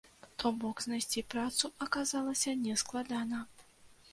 [0.43, 3.45] То бок знайсці працу аказалася нескладана.